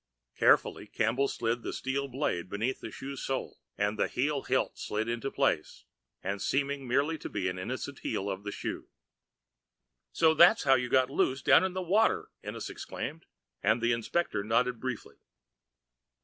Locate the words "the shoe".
2.81-3.15, 8.43-8.89